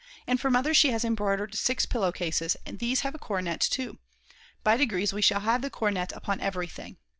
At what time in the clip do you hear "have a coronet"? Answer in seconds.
3.01-3.61